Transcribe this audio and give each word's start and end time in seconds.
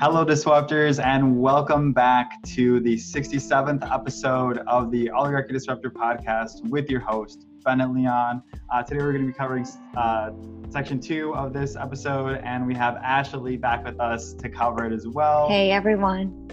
Hello, 0.00 0.24
Disruptors, 0.24 0.98
and 1.04 1.38
welcome 1.38 1.92
back 1.92 2.42
to 2.54 2.80
the 2.80 2.96
67th 2.96 3.92
episode 3.92 4.56
of 4.66 4.90
the 4.90 5.10
Oligarchy 5.10 5.52
Disruptor 5.52 5.90
podcast 5.90 6.66
with 6.70 6.88
your 6.88 7.00
host, 7.00 7.44
Bennett 7.66 7.92
Leon. 7.92 8.42
Uh, 8.72 8.82
today, 8.82 8.96
we're 8.96 9.12
going 9.12 9.26
to 9.26 9.30
be 9.30 9.34
covering 9.34 9.66
uh, 9.98 10.30
section 10.70 11.00
two 11.00 11.34
of 11.34 11.52
this 11.52 11.76
episode, 11.76 12.40
and 12.44 12.66
we 12.66 12.74
have 12.74 12.96
Ashley 12.96 13.58
back 13.58 13.84
with 13.84 14.00
us 14.00 14.32
to 14.32 14.48
cover 14.48 14.86
it 14.86 14.94
as 14.94 15.06
well. 15.06 15.50
Hey, 15.50 15.70
everyone. 15.70 16.50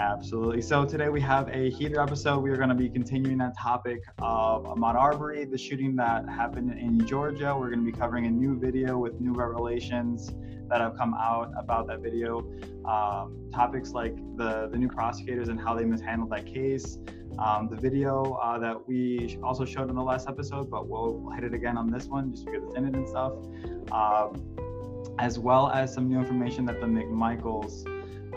Absolutely. 0.00 0.62
So 0.62 0.86
today 0.86 1.10
we 1.10 1.20
have 1.20 1.50
a 1.50 1.68
heated 1.68 1.98
episode. 1.98 2.38
We 2.38 2.48
are 2.48 2.56
going 2.56 2.70
to 2.70 2.74
be 2.74 2.88
continuing 2.88 3.36
that 3.36 3.52
topic 3.58 4.00
of 4.20 4.64
Ahmaud 4.64 4.94
Arbery, 4.94 5.44
the 5.44 5.58
shooting 5.58 5.94
that 5.96 6.26
happened 6.26 6.72
in 6.72 7.06
Georgia. 7.06 7.54
We're 7.54 7.68
going 7.68 7.84
to 7.84 7.92
be 7.92 7.92
covering 7.92 8.24
a 8.24 8.30
new 8.30 8.58
video 8.58 8.96
with 8.96 9.20
new 9.20 9.34
revelations 9.34 10.30
that 10.70 10.80
have 10.80 10.96
come 10.96 11.12
out 11.12 11.52
about 11.54 11.86
that 11.88 12.00
video. 12.00 12.38
Um, 12.86 13.50
topics 13.52 13.90
like 13.90 14.16
the, 14.38 14.70
the 14.72 14.78
new 14.78 14.88
prosecutors 14.88 15.48
and 15.50 15.60
how 15.60 15.74
they 15.74 15.84
mishandled 15.84 16.30
that 16.30 16.46
case. 16.46 16.96
Um, 17.38 17.68
the 17.70 17.76
video 17.76 18.38
uh, 18.42 18.58
that 18.58 18.88
we 18.88 19.38
also 19.42 19.66
showed 19.66 19.90
in 19.90 19.96
the 19.96 20.02
last 20.02 20.30
episode, 20.30 20.70
but 20.70 20.88
we'll 20.88 21.30
hit 21.34 21.44
it 21.44 21.52
again 21.52 21.76
on 21.76 21.90
this 21.90 22.06
one 22.06 22.32
just 22.32 22.46
because 22.46 22.64
it's 22.64 22.74
in 22.74 22.86
it 22.86 22.94
and 22.94 23.06
stuff. 23.06 23.34
Um, 23.92 24.56
as 25.18 25.38
well 25.38 25.68
as 25.68 25.92
some 25.92 26.08
new 26.08 26.18
information 26.18 26.64
that 26.64 26.80
the 26.80 26.86
McMichaels 26.86 27.84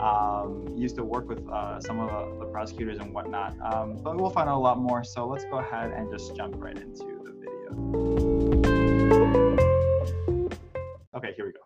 um, 0.00 0.66
used 0.76 0.96
to 0.96 1.04
work 1.04 1.28
with 1.28 1.46
uh, 1.48 1.80
some 1.80 2.00
of 2.00 2.10
the, 2.10 2.44
the, 2.44 2.50
prosecutors 2.50 2.98
and 2.98 3.12
whatnot. 3.14 3.54
Um, 3.62 3.96
but 4.02 4.16
we'll 4.16 4.30
find 4.30 4.48
out 4.48 4.56
a 4.56 4.64
lot 4.64 4.78
more. 4.78 5.04
So 5.04 5.26
let's 5.26 5.44
go 5.44 5.58
ahead 5.58 5.92
and 5.92 6.10
just 6.10 6.34
jump 6.34 6.54
right 6.58 6.76
into 6.76 7.04
the 7.22 7.32
video. 7.32 7.68
Okay, 11.14 11.30
here 11.38 11.46
we 11.46 11.54
go. 11.54 11.62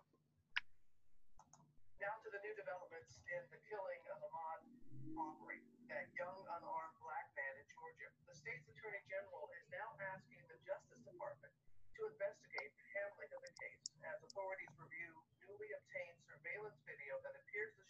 Now 1.97 2.13
to 2.21 2.29
the 2.29 2.41
new 2.45 2.53
developments 2.53 3.17
in 3.33 3.41
the 3.49 3.59
killing 3.65 4.03
of 4.13 4.21
Arbery, 4.29 5.65
that 5.89 6.05
young 6.13 6.37
unarmed 6.53 6.97
black 7.01 7.27
man 7.33 7.53
in 7.57 7.65
Georgia. 7.73 8.09
The 8.29 8.37
state's 8.37 8.69
attorney 8.69 9.01
general 9.09 9.49
is 9.57 9.65
now 9.73 9.89
asking 10.13 10.45
the 10.53 10.57
Justice 10.69 11.01
Department 11.01 11.53
to 11.97 12.01
investigate 12.07 12.71
the 12.77 12.85
handling 12.93 13.31
of 13.33 13.41
the 13.41 13.53
case 13.57 13.83
as 14.05 14.21
authorities 14.21 14.71
review 14.79 15.11
newly 15.43 15.73
obtained 15.73 16.15
surveillance 16.29 16.77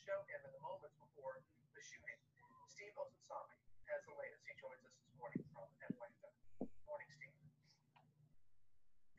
appears 0.09 0.25
show 0.25 0.25
him 0.33 0.41
in 0.41 0.53
the 0.57 0.63
moments 0.65 0.97
before 0.97 1.37
the 1.77 1.81
shooting. 1.85 2.17
Steve 2.65 2.97
Osunsami 2.97 3.53
has 3.93 4.01
the 4.09 4.15
latest. 4.17 4.41
He 4.41 4.57
joins 4.57 4.81
us 4.81 4.97
this 5.05 5.13
morning 5.21 5.37
from 5.53 5.69
Atlanta. 5.85 6.29
Morning, 6.89 7.09
Steve. 7.13 7.37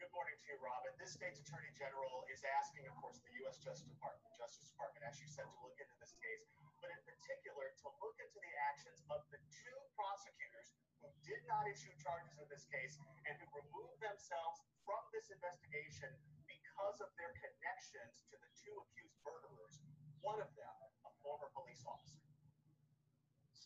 Good 0.02 0.11
morning 0.11 0.34
to 0.34 0.46
you, 0.50 0.58
Robin. 0.58 0.91
This 0.98 1.14
state's 1.14 1.38
attorney 1.46 1.70
general 1.78 2.27
is 2.27 2.42
asking, 2.42 2.91
of 2.91 2.98
course, 2.98 3.22
the 3.22 3.30
U.S. 3.46 3.62
Justice 3.62 3.86
Department, 3.86 4.34
Justice 4.34 4.66
Department, 4.74 5.06
as 5.06 5.14
you 5.22 5.30
said, 5.30 5.46
to 5.46 5.58
look 5.62 5.78
into 5.78 5.94
this 6.02 6.11
case, 6.18 6.42
but 6.83 6.91
in 6.91 6.98
particular 7.06 7.70
to 7.70 7.86
look 8.02 8.18
into 8.18 8.42
the 8.42 8.55
actions 8.66 8.98
of 9.14 9.22
the 9.30 9.38
two 9.46 9.78
prosecutors 9.94 10.74
who 11.06 11.08
did 11.22 11.38
not 11.46 11.70
issue 11.70 11.94
charges 12.02 12.34
in 12.34 12.50
this 12.50 12.66
case 12.66 12.98
and 13.30 13.38
who 13.38 13.46
removed 13.55 14.02
themselves 14.02 14.58
from 14.83 14.98
this 15.14 15.30
investigation 15.30 16.11
because 16.50 16.98
of 16.98 17.14
their 17.14 17.30
connections 17.38 18.27
to 18.27 18.34
the 18.42 18.50
two 18.58 18.74
accused 18.74 19.14
murderers, 19.22 19.78
one 20.27 20.41
of 20.42 20.50
them 20.58 20.80
a 21.05 21.11
former 21.24 21.48
police 21.56 21.80
officer. 21.88 22.20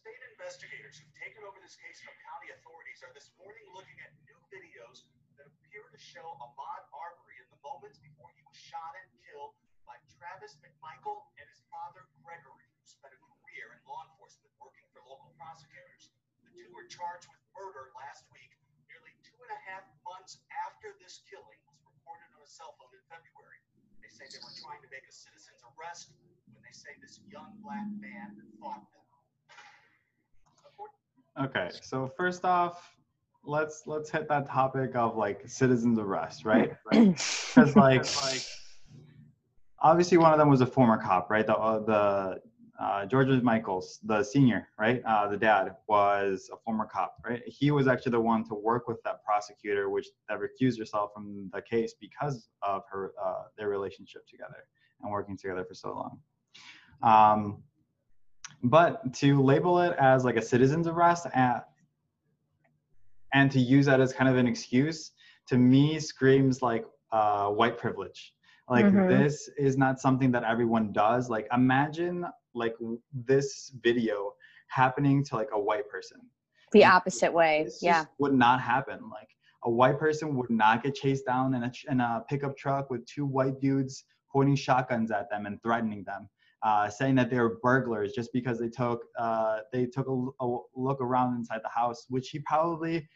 State 0.04 0.20
investigators 0.36 1.00
who've 1.00 1.16
taken 1.16 1.40
over 1.48 1.56
this 1.64 1.80
case 1.80 1.96
from 2.04 2.12
county 2.28 2.52
authorities 2.52 3.00
are 3.00 3.08
this 3.16 3.32
morning 3.40 3.64
looking 3.72 3.96
at 4.04 4.12
new 4.28 4.36
videos 4.52 5.08
that 5.40 5.48
appear 5.48 5.80
to 5.80 5.96
show 5.96 6.36
Ahmaud 6.44 6.82
Arbery 6.92 7.40
in 7.40 7.48
the 7.48 7.56
moments 7.64 7.96
before 8.04 8.28
he 8.36 8.44
was 8.44 8.52
shot 8.52 8.92
and 9.00 9.08
killed 9.24 9.56
by 9.88 9.96
Travis 10.12 10.60
McMichael 10.60 11.24
and 11.40 11.48
his 11.48 11.64
father 11.72 12.04
Gregory, 12.20 12.68
who 12.68 12.84
spent 12.84 13.16
a 13.16 13.20
career 13.24 13.72
in 13.72 13.80
law 13.88 14.04
enforcement 14.12 14.52
working 14.60 14.84
for 14.92 15.00
local 15.08 15.32
prosecutors. 15.40 16.12
The 16.44 16.52
two 16.52 16.68
were 16.76 16.84
charged 16.84 17.24
with 17.32 17.40
murder 17.56 17.88
last 17.96 18.28
week, 18.28 18.52
nearly 18.84 19.16
two 19.24 19.40
and 19.40 19.56
a 19.56 19.60
half 19.64 19.88
months 20.04 20.36
after 20.68 20.92
this 21.00 21.24
killing 21.32 21.60
was 21.64 21.80
reported 21.80 22.28
on 22.36 22.44
a 22.44 22.50
cell 22.52 22.76
phone 22.76 22.92
in 22.92 23.00
February. 23.08 23.60
They 24.04 24.12
say 24.12 24.28
they 24.28 24.44
were 24.44 24.52
trying 24.60 24.84
to 24.84 24.90
make 24.92 25.08
a 25.08 25.14
citizen's 25.16 25.64
arrest 25.72 26.12
when 26.52 26.60
they 26.60 26.76
say 26.76 26.92
this 27.00 27.24
young 27.32 27.56
black 27.64 27.88
man 28.04 28.36
fought 28.60 28.84
them. 28.92 29.03
Okay, 31.42 31.70
so 31.82 32.10
first 32.16 32.44
off, 32.44 32.96
let's 33.44 33.82
let's 33.86 34.10
hit 34.10 34.28
that 34.28 34.46
topic 34.46 34.94
of 34.94 35.16
like 35.16 35.42
citizens 35.48 35.98
arrest, 35.98 36.44
right? 36.44 36.72
Because 36.92 37.76
like 37.76 38.04
like 38.22 38.42
obviously 39.80 40.18
one 40.18 40.32
of 40.32 40.38
them 40.38 40.48
was 40.48 40.60
a 40.60 40.66
former 40.66 40.96
cop, 40.96 41.30
right? 41.30 41.46
The 41.46 41.56
uh, 41.56 41.78
the 41.80 42.40
uh, 42.80 43.06
George 43.06 43.28
Michaels, 43.42 44.00
the 44.02 44.22
senior, 44.22 44.68
right? 44.78 45.02
Uh, 45.04 45.28
the 45.28 45.36
dad 45.36 45.76
was 45.88 46.50
a 46.52 46.56
former 46.56 46.86
cop, 46.86 47.14
right? 47.24 47.42
He 47.46 47.70
was 47.70 47.86
actually 47.86 48.12
the 48.12 48.20
one 48.20 48.44
to 48.48 48.54
work 48.54 48.88
with 48.88 49.00
that 49.04 49.24
prosecutor, 49.24 49.90
which 49.90 50.08
that 50.28 50.38
recused 50.40 50.78
herself 50.78 51.10
from 51.14 51.50
the 51.52 51.62
case 51.62 51.94
because 52.00 52.48
of 52.62 52.82
her 52.90 53.12
uh, 53.22 53.44
their 53.56 53.68
relationship 53.68 54.26
together 54.26 54.66
and 55.02 55.10
working 55.10 55.36
together 55.36 55.64
for 55.64 55.74
so 55.74 55.94
long. 55.94 56.18
Um, 57.02 57.62
but 58.64 59.12
to 59.14 59.42
label 59.42 59.80
it 59.80 59.94
as 59.98 60.24
like 60.24 60.36
a 60.36 60.42
citizen's 60.42 60.86
arrest 60.86 61.26
at, 61.34 61.68
and 63.34 63.50
to 63.50 63.60
use 63.60 63.86
that 63.86 64.00
as 64.00 64.12
kind 64.12 64.28
of 64.28 64.36
an 64.36 64.46
excuse 64.46 65.12
to 65.48 65.58
me 65.58 66.00
screams 66.00 66.62
like 66.62 66.86
uh, 67.12 67.48
white 67.48 67.76
privilege. 67.76 68.32
Like 68.68 68.86
mm-hmm. 68.86 69.08
this 69.08 69.50
is 69.58 69.76
not 69.76 70.00
something 70.00 70.32
that 70.32 70.44
everyone 70.44 70.92
does. 70.92 71.28
Like 71.28 71.46
imagine 71.52 72.24
like 72.54 72.74
this 73.12 73.70
video 73.82 74.32
happening 74.68 75.22
to 75.24 75.36
like 75.36 75.50
a 75.52 75.60
white 75.60 75.88
person. 75.88 76.18
The 76.72 76.86
opposite 76.86 77.32
way 77.32 77.68
yeah. 77.82 78.06
would 78.18 78.32
not 78.32 78.62
happen. 78.62 78.98
Like 79.10 79.28
a 79.64 79.70
white 79.70 79.98
person 79.98 80.34
would 80.36 80.48
not 80.48 80.82
get 80.82 80.94
chased 80.94 81.26
down 81.26 81.54
in 81.54 81.64
a, 81.64 81.72
in 81.90 82.00
a 82.00 82.24
pickup 82.28 82.56
truck 82.56 82.88
with 82.88 83.04
two 83.04 83.26
white 83.26 83.60
dudes 83.60 84.04
pointing 84.32 84.56
shotguns 84.56 85.10
at 85.10 85.28
them 85.30 85.44
and 85.44 85.62
threatening 85.62 86.02
them 86.04 86.28
uh, 86.64 86.88
saying 86.88 87.14
that 87.14 87.30
they 87.30 87.38
were 87.38 87.58
burglars 87.62 88.12
just 88.12 88.32
because 88.32 88.58
they 88.58 88.68
took 88.68 89.04
uh, 89.18 89.58
they 89.72 89.84
took 89.84 90.08
a, 90.08 90.44
a, 90.44 90.58
look 90.74 91.00
around 91.00 91.36
inside 91.36 91.60
the 91.62 91.68
house, 91.68 92.06
which 92.08 92.30
he 92.30 92.38
probably 92.40 93.06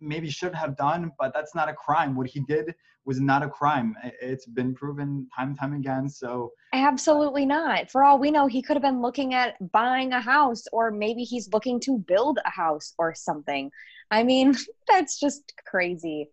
maybe 0.00 0.28
should 0.30 0.54
have 0.54 0.76
done, 0.76 1.10
but 1.18 1.32
that's 1.32 1.54
not 1.54 1.68
a 1.68 1.72
crime. 1.72 2.16
What 2.16 2.28
he 2.28 2.40
did 2.40 2.74
was 3.04 3.20
not 3.20 3.42
a 3.42 3.48
crime. 3.48 3.96
It's 4.20 4.46
been 4.46 4.74
proven 4.74 5.28
time 5.34 5.48
and 5.48 5.58
time 5.58 5.74
again. 5.74 6.08
So 6.08 6.52
absolutely 6.72 7.46
not. 7.46 7.90
For 7.90 8.04
all 8.04 8.18
we 8.18 8.30
know, 8.30 8.46
he 8.46 8.62
could 8.62 8.76
have 8.76 8.82
been 8.82 9.00
looking 9.00 9.32
at 9.32 9.54
buying 9.72 10.12
a 10.12 10.20
house, 10.20 10.64
or 10.72 10.90
maybe 10.90 11.22
he's 11.22 11.48
looking 11.52 11.80
to 11.80 11.98
build 11.98 12.38
a 12.44 12.50
house 12.50 12.94
or 12.98 13.14
something. 13.14 13.70
I 14.10 14.24
mean, 14.24 14.54
that's 14.88 15.18
just 15.18 15.52
crazy. 15.66 16.30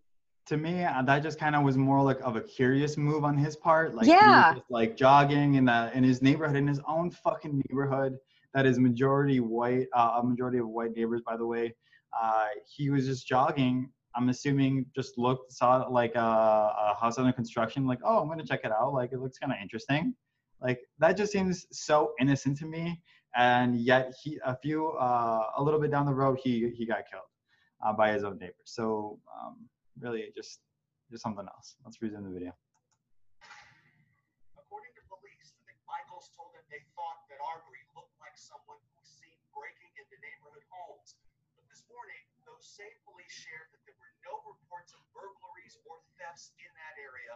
To 0.47 0.57
me, 0.57 0.83
uh, 0.83 1.01
that 1.01 1.23
just 1.23 1.39
kind 1.39 1.55
of 1.55 1.63
was 1.63 1.75
more 1.75 2.03
like 2.03 2.19
of 2.21 2.35
a 2.35 2.41
curious 2.41 2.97
move 2.97 3.23
on 3.23 3.35
his 3.35 3.55
part. 3.55 3.95
Like 3.95 4.05
yeah, 4.05 4.53
just, 4.53 4.65
like 4.69 4.95
jogging 4.95 5.55
in 5.55 5.65
the 5.65 5.91
in 5.95 6.03
his 6.03 6.21
neighborhood, 6.21 6.55
in 6.55 6.67
his 6.67 6.79
own 6.87 7.09
fucking 7.09 7.63
neighborhood 7.67 8.17
that 8.53 8.65
is 8.65 8.79
majority 8.79 9.39
white, 9.39 9.87
uh, 9.93 10.19
a 10.21 10.23
majority 10.23 10.59
of 10.59 10.67
white 10.67 10.91
neighbors, 10.95 11.21
by 11.25 11.35
the 11.35 11.45
way 11.45 11.73
uh, 12.19 12.47
he 12.67 12.89
was 12.89 13.05
just 13.05 13.27
jogging. 13.27 13.89
I'm 14.15 14.29
assuming 14.29 14.85
just 14.95 15.17
looked, 15.17 15.51
saw 15.51 15.85
like 15.89 16.15
a, 16.15 16.19
a 16.19 16.97
house 16.99 17.17
under 17.17 17.33
construction, 17.33 17.85
like, 17.85 17.99
oh, 18.03 18.21
I'm 18.21 18.29
gonna 18.29 18.45
check 18.45 18.61
it 18.63 18.71
out. 18.71 18.93
Like 18.93 19.11
it 19.11 19.19
looks 19.19 19.37
kind 19.37 19.51
of 19.51 19.59
interesting. 19.61 20.15
Like 20.61 20.79
that 20.99 21.17
just 21.17 21.33
seems 21.33 21.67
so 21.71 22.13
innocent 22.19 22.57
to 22.59 22.65
me. 22.65 23.01
And 23.35 23.75
yet 23.75 24.13
he, 24.23 24.39
a 24.45 24.55
few, 24.55 24.91
uh, 24.91 25.47
a 25.57 25.61
little 25.61 25.79
bit 25.79 25.91
down 25.91 26.05
the 26.05 26.13
road, 26.13 26.39
he 26.41 26.69
he 26.69 26.85
got 26.85 27.03
killed 27.11 27.23
uh, 27.85 27.91
by 27.91 28.13
his 28.13 28.23
own 28.23 28.37
neighbor. 28.37 28.53
So 28.63 29.19
um, 29.37 29.57
really, 29.99 30.31
just 30.35 30.61
just 31.11 31.21
something 31.23 31.45
else. 31.45 31.75
Let's 31.85 32.01
resume 32.01 32.25
the 32.25 32.33
video. 32.33 32.51
According 34.57 34.93
to 34.97 35.03
police, 35.05 35.53
the 35.53 35.63
McMichaels 35.69 36.33
told 36.33 36.51
them 36.57 36.65
they 36.73 36.81
thought 36.97 37.25
that 37.29 37.37
Arbery 37.43 37.85
looked 37.93 38.17
like 38.17 38.33
someone 38.35 38.81
who 38.81 38.91
was 38.97 39.07
seen 39.07 39.37
breaking 39.53 39.91
into 39.95 40.17
neighborhood 40.19 40.65
homes 40.73 41.15
morning, 41.95 42.23
those 42.45 42.65
same 42.65 42.91
police 43.07 43.31
shared 43.31 43.71
that 43.71 43.81
there 43.87 43.95
were 43.95 44.13
no 44.27 44.35
reports 44.43 44.91
of 44.93 45.01
burglaries 45.15 45.79
or 45.87 46.01
thefts 46.19 46.51
in 46.59 46.69
that 46.75 46.95
area 46.99 47.33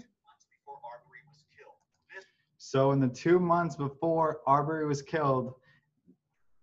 months 0.24 0.46
before 0.48 0.80
Arbery 0.80 1.22
was 1.28 1.44
killed. 1.52 1.76
This- 2.14 2.24
so, 2.58 2.92
in 2.92 3.00
the 3.00 3.08
two 3.08 3.38
months 3.38 3.76
before 3.76 4.40
Arbery 4.46 4.86
was 4.86 5.02
killed, 5.02 5.54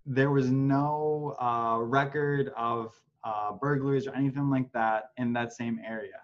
there 0.06 0.32
was 0.32 0.50
no 0.50 1.36
uh, 1.40 1.78
record 1.80 2.52
of 2.58 2.96
uh, 3.24 3.54
burglaries 3.54 4.08
or 4.08 4.16
anything 4.16 4.50
like 4.50 4.72
that 4.74 5.12
in 5.18 5.34
that 5.34 5.54
same 5.54 5.80
area. 5.86 6.20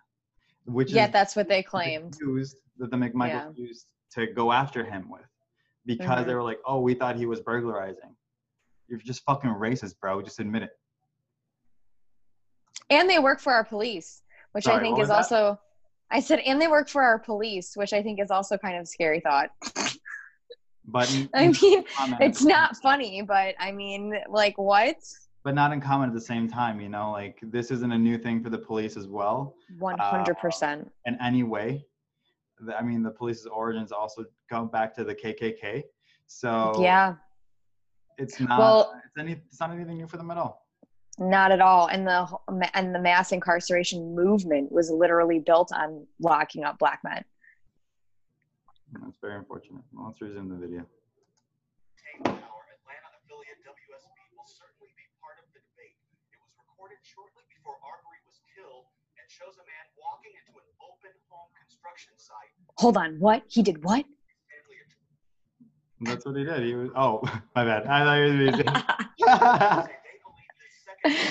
Which 0.65 0.91
yeah, 0.91 1.07
that's 1.07 1.35
what 1.35 1.47
they 1.47 1.61
claimed. 1.61 2.17
Used 2.19 2.57
that 2.77 2.91
the 2.91 2.97
McMichael 2.97 3.29
yeah. 3.29 3.49
used 3.55 3.85
to 4.13 4.27
go 4.27 4.51
after 4.51 4.83
him 4.83 5.09
with, 5.09 5.21
because 5.85 6.07
mm-hmm. 6.07 6.27
they 6.27 6.33
were 6.33 6.43
like, 6.43 6.59
"Oh, 6.65 6.79
we 6.79 6.95
thought 6.95 7.15
he 7.17 7.27
was 7.27 7.41
burglarizing." 7.41 8.15
You're 8.87 8.99
just 8.99 9.23
fucking 9.23 9.51
racist, 9.51 9.99
bro. 9.99 10.21
Just 10.21 10.39
admit 10.39 10.63
it 10.63 10.71
and 12.89 13.09
they 13.09 13.19
work 13.19 13.39
for 13.39 13.53
our 13.53 13.63
police 13.63 14.21
which 14.51 14.65
Sorry, 14.65 14.77
i 14.77 14.79
think 14.79 14.99
is 14.99 15.07
that? 15.07 15.15
also 15.15 15.59
i 16.11 16.19
said 16.19 16.39
and 16.39 16.61
they 16.61 16.67
work 16.67 16.87
for 16.87 17.01
our 17.01 17.19
police 17.19 17.75
which 17.75 17.93
i 17.93 18.01
think 18.01 18.19
is 18.19 18.31
also 18.31 18.57
kind 18.57 18.77
of 18.77 18.87
scary 18.87 19.19
thought 19.19 19.49
But 20.87 21.09
I 21.33 21.47
mean, 21.47 21.83
it's 22.21 22.43
not 22.43 22.77
funny, 22.77 23.23
but 23.23 23.55
I 23.59 23.71
mean, 23.71 24.13
like, 24.29 24.55
what? 24.59 24.97
But 25.45 25.53
not 25.53 25.71
in 25.71 25.79
common 25.79 26.09
at 26.09 26.13
the 26.15 26.19
same 26.19 26.49
time. 26.49 26.81
You 26.81 26.89
know, 26.89 27.11
like 27.11 27.37
this 27.43 27.71
isn't 27.71 27.91
a 27.93 27.97
new 27.97 28.17
thing 28.17 28.43
for 28.43 28.49
the 28.49 28.57
police 28.57 28.97
as 28.97 29.07
well. 29.07 29.55
100%. 29.79 30.89
in 31.05 31.17
any 31.21 31.43
way. 31.43 31.85
I 32.77 32.81
mean, 32.81 33.03
the 33.03 33.11
police's 33.11 33.45
origins 33.45 33.91
also 33.91 34.25
go 34.49 34.65
back 34.65 34.93
to 34.95 35.03
the 35.03 35.13
KKK. 35.15 35.83
So 36.27 36.81
yeah, 36.81 37.15
it's 38.17 38.39
not 38.39 38.57
Well- 38.59 39.01
it's 39.05 39.17
any 39.19 39.33
it's 39.33 39.59
not 39.59 39.71
anything 39.71 39.97
new 39.97 40.07
for 40.07 40.17
them 40.17 40.31
at 40.31 40.37
all. 40.37 40.65
not 41.19 41.51
at 41.51 41.61
all. 41.61 41.87
And 41.87 42.07
the 42.07 42.27
and 42.73 42.93
the 42.95 42.99
mass 42.99 43.31
incarceration 43.31 44.15
movement 44.15 44.71
was 44.71 44.89
literally 44.89 45.39
built 45.39 45.71
on 45.71 46.07
locking 46.19 46.63
up 46.65 46.79
black 46.79 46.99
men. 47.03 47.23
That's 49.03 49.17
very 49.21 49.35
unfortunate. 49.35 49.83
Well, 49.93 50.07
let's 50.07 50.19
resume 50.21 50.49
the 50.49 50.55
video. 50.65 50.81
Obtain 50.81 52.39
power, 52.41 52.63
Atlanta 52.75 53.07
affiliate 53.19 53.59
WSB 53.63 54.17
will 54.35 54.47
certainly 54.47 54.91
be 54.99 55.05
part 55.23 55.37
of 55.39 55.45
the 55.53 55.59
debate. 55.69 55.95
It 56.35 56.39
was 56.43 56.51
recorded 56.63 56.99
shortly 57.03 57.43
before 57.65 57.81
Arbery 57.81 58.21
was 58.29 58.37
killed 58.53 58.85
and 59.17 59.25
shows 59.25 59.57
a 59.57 59.65
man 59.65 59.85
walking 59.97 60.37
into 60.37 60.53
an 60.53 60.69
open 60.85 61.09
home 61.33 61.49
construction 61.57 62.13
site. 62.13 62.53
Hold 62.77 62.93
on, 62.93 63.17
what? 63.17 63.41
He 63.49 63.65
did 63.65 63.81
what? 63.81 64.05
That's 66.05 66.21
what 66.29 66.37
he 66.37 66.45
did. 66.45 66.61
He 66.61 66.77
was 66.77 66.93
oh 66.93 67.25
my 67.57 67.65
bad. 67.65 67.89
I 67.89 68.05
thought 68.05 68.21
he 68.21 68.37
was 68.45 68.53
say 69.89 69.97
they 69.97 70.21
believe 70.21 70.53
this 70.61 70.77
second 70.85 71.25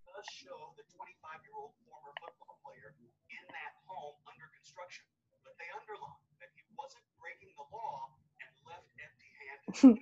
does 0.00 0.28
show 0.32 0.72
the 0.80 0.84
25-year-old 0.96 1.76
former 1.84 2.14
football 2.16 2.56
player 2.64 2.96
in 3.28 3.44
that 3.52 3.76
home 3.84 4.16
under 4.24 4.48
construction, 4.56 5.04
but 5.44 5.52
they 5.60 5.68
underline 5.76 6.24
that 6.40 6.48
he 6.56 6.64
wasn't 6.72 7.04
breaking 7.20 7.52
the 7.52 7.68
law 7.68 8.16
and 8.40 8.48
left 8.64 8.88
empty-handed. 8.96 10.00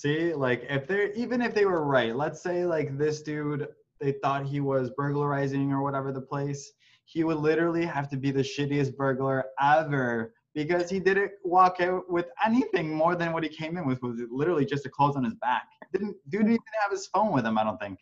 See, 0.00 0.32
like 0.32 0.64
if 0.70 0.86
they're 0.86 1.12
even 1.12 1.42
if 1.42 1.54
they 1.54 1.66
were 1.66 1.84
right, 1.84 2.16
let's 2.16 2.42
say 2.42 2.64
like 2.64 2.96
this 2.96 3.20
dude, 3.20 3.68
they 4.00 4.12
thought 4.22 4.46
he 4.46 4.60
was 4.60 4.88
burglarizing 4.96 5.72
or 5.72 5.82
whatever 5.82 6.10
the 6.10 6.22
place, 6.22 6.72
he 7.04 7.22
would 7.22 7.36
literally 7.36 7.84
have 7.84 8.08
to 8.08 8.16
be 8.16 8.30
the 8.30 8.40
shittiest 8.40 8.96
burglar 8.96 9.44
ever 9.60 10.32
because 10.54 10.88
he 10.88 11.00
didn't 11.00 11.32
walk 11.44 11.82
out 11.82 12.10
with 12.10 12.24
anything 12.42 12.94
more 12.94 13.14
than 13.14 13.34
what 13.34 13.42
he 13.42 13.50
came 13.50 13.76
in 13.76 13.86
with 13.86 14.00
was 14.02 14.18
literally 14.30 14.64
just 14.64 14.84
the 14.84 14.88
clothes 14.88 15.16
on 15.16 15.24
his 15.24 15.34
back. 15.34 15.64
Didn't 15.92 16.16
dude 16.30 16.46
didn't 16.46 16.52
even 16.52 16.62
have 16.82 16.92
his 16.92 17.06
phone 17.08 17.30
with 17.30 17.44
him, 17.44 17.58
I 17.58 17.64
don't 17.64 17.78
think. 17.78 17.98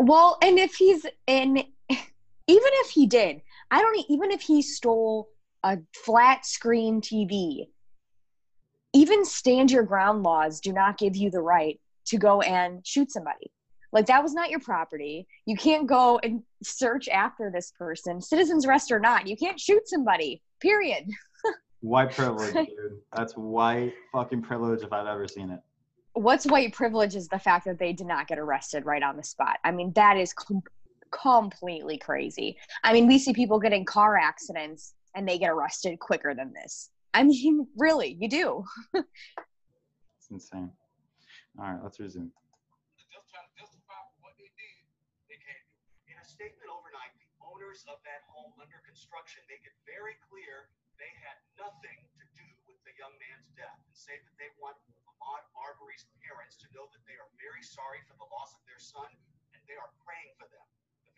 well, 0.00 0.38
and 0.42 0.58
if 0.58 0.74
he's 0.74 1.06
in, 1.28 1.56
even 1.88 2.02
if 2.48 2.90
he 2.90 3.06
did, 3.06 3.42
I 3.70 3.80
don't 3.80 4.04
even 4.08 4.32
if 4.32 4.40
he 4.40 4.60
stole 4.60 5.28
a 5.62 5.78
flat 6.04 6.44
screen 6.44 7.00
TV, 7.00 7.68
even 8.98 9.24
stand 9.24 9.70
your 9.70 9.84
ground 9.84 10.24
laws 10.24 10.58
do 10.60 10.72
not 10.72 10.98
give 10.98 11.14
you 11.14 11.30
the 11.30 11.40
right 11.40 11.80
to 12.06 12.18
go 12.18 12.40
and 12.40 12.84
shoot 12.84 13.12
somebody. 13.12 13.52
Like 13.92 14.06
that 14.06 14.24
was 14.24 14.34
not 14.34 14.50
your 14.50 14.58
property. 14.58 15.28
You 15.46 15.56
can't 15.56 15.86
go 15.86 16.18
and 16.18 16.42
search 16.64 17.08
after 17.08 17.48
this 17.50 17.72
person, 17.78 18.20
citizen's 18.20 18.66
arrest 18.66 18.90
or 18.90 18.98
not. 18.98 19.28
You 19.28 19.36
can't 19.36 19.58
shoot 19.58 19.88
somebody. 19.88 20.42
Period. 20.60 21.04
White 21.80 22.10
privilege, 22.10 22.52
dude. 22.54 22.98
That's 23.16 23.34
white 23.34 23.94
fucking 24.12 24.42
privilege 24.42 24.82
if 24.82 24.92
I've 24.92 25.06
ever 25.06 25.28
seen 25.28 25.50
it. 25.50 25.60
What's 26.14 26.44
white 26.44 26.72
privilege 26.72 27.14
is 27.14 27.28
the 27.28 27.38
fact 27.38 27.66
that 27.66 27.78
they 27.78 27.92
did 27.92 28.08
not 28.08 28.26
get 28.26 28.40
arrested 28.40 28.84
right 28.84 29.02
on 29.02 29.16
the 29.16 29.22
spot. 29.22 29.58
I 29.62 29.70
mean, 29.70 29.92
that 29.92 30.16
is 30.16 30.32
com- 30.32 30.62
completely 31.12 31.96
crazy. 31.98 32.56
I 32.82 32.92
mean, 32.92 33.06
we 33.06 33.16
see 33.16 33.32
people 33.32 33.60
get 33.60 33.72
in 33.72 33.84
car 33.84 34.16
accidents 34.16 34.94
and 35.14 35.28
they 35.28 35.38
get 35.38 35.50
arrested 35.50 36.00
quicker 36.00 36.34
than 36.34 36.52
this. 36.52 36.90
I 37.14 37.24
mean, 37.24 37.66
really, 37.76 38.16
you 38.18 38.28
do. 38.28 38.64
It's 38.94 40.28
insane. 40.30 40.72
All 41.58 41.66
right, 41.66 41.80
let's 41.82 41.98
resume. 41.98 42.30
just 43.10 43.26
trying 43.32 43.48
to 43.48 43.54
justify 43.58 43.98
what 44.22 44.36
they 44.38 44.50
did. 44.54 44.78
They 45.26 45.40
can't 45.40 45.64
do 45.72 45.80
it. 45.82 46.14
In 46.14 46.16
a 46.20 46.26
statement 46.26 46.70
overnight, 46.70 47.16
the 47.18 47.28
owners 47.42 47.82
of 47.90 47.98
that 48.04 48.28
home 48.30 48.54
under 48.60 48.78
construction 48.86 49.42
make 49.48 49.64
it 49.66 49.74
very 49.88 50.20
clear 50.30 50.70
they 50.98 51.10
had 51.22 51.38
nothing 51.58 51.98
to 52.18 52.24
do 52.34 52.46
with 52.66 52.78
the 52.82 52.94
young 52.98 53.14
man's 53.22 53.48
death 53.54 53.78
and 53.78 53.94
say 53.94 54.18
that 54.18 54.34
they 54.38 54.50
want 54.58 54.74
Ahmaud 55.06 55.42
Arbery's 55.54 56.06
parents 56.22 56.58
to 56.62 56.66
know 56.74 56.90
that 56.90 57.02
they 57.06 57.18
are 57.18 57.30
very 57.38 57.62
sorry 57.62 58.02
for 58.06 58.14
the 58.18 58.28
loss 58.30 58.54
of 58.54 58.62
their 58.66 58.82
son 58.82 59.06
and 59.54 59.60
they 59.70 59.78
are 59.78 59.90
praying 60.02 60.34
for 60.38 60.46
them. 60.50 60.66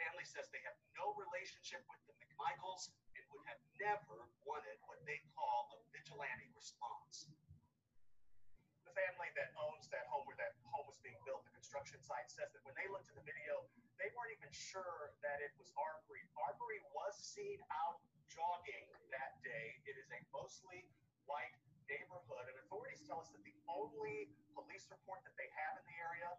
Family 0.01 0.25
says 0.25 0.49
they 0.49 0.65
have 0.65 0.81
no 0.97 1.13
relationship 1.13 1.85
with 1.93 2.01
the 2.09 2.17
McMichaels 2.17 2.89
and 3.13 3.23
would 3.37 3.45
have 3.45 3.61
never 3.77 4.25
wanted 4.49 4.81
what 4.89 4.97
they 5.05 5.21
call 5.37 5.69
a 5.77 5.79
vigilante 5.93 6.49
response 6.57 7.29
the 8.91 9.07
family 9.07 9.31
that 9.39 9.55
owns 9.55 9.87
that 9.95 10.11
home 10.11 10.27
where 10.27 10.35
that 10.43 10.59
home 10.67 10.83
was 10.91 10.99
being 11.07 11.15
built, 11.23 11.47
the 11.47 11.55
construction 11.55 12.03
site, 12.03 12.27
says 12.27 12.51
that 12.51 12.59
when 12.67 12.75
they 12.75 12.91
looked 12.91 13.07
at 13.07 13.15
the 13.15 13.23
video, 13.23 13.63
they 14.03 14.11
weren't 14.19 14.35
even 14.35 14.51
sure 14.51 15.15
that 15.23 15.39
it 15.39 15.55
was 15.63 15.71
Arbery. 15.79 16.27
Arbery 16.35 16.83
was 16.91 17.15
seen 17.15 17.63
out 17.71 18.03
jogging 18.27 18.91
that 19.15 19.39
day. 19.47 19.79
It 19.87 19.95
is 19.95 20.11
a 20.11 20.19
mostly 20.35 20.91
white 21.31 21.55
neighborhood, 21.87 22.51
and 22.51 22.57
authorities 22.67 22.99
tell 23.07 23.23
us 23.23 23.31
that 23.31 23.47
the 23.47 23.55
only 23.71 24.27
police 24.59 24.91
report 24.91 25.23
that 25.23 25.39
they 25.39 25.47
have 25.55 25.79
in 25.79 25.85
the 25.87 25.99
area 26.03 26.31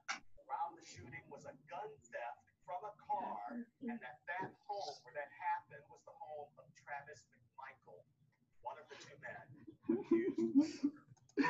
around 0.43 0.75
the 0.75 0.83
shooting 0.83 1.23
was 1.31 1.47
a 1.47 1.55
gun 1.71 1.87
theft 2.11 2.50
from 2.71 2.87
a 2.87 2.93
car, 3.03 3.35
and 3.83 3.99
that 3.99 4.23
that 4.31 4.47
home 4.67 4.95
where 5.03 5.15
that 5.19 5.27
happened 5.35 5.83
was 5.91 5.99
the 6.07 6.15
home 6.15 6.47
of 6.55 6.63
Travis 6.79 7.27
McMichael, 7.27 7.99
one 8.63 8.79
of 8.79 8.87
the 8.87 8.95
two 9.03 9.15
men 9.19 9.35
accused. 9.99 10.95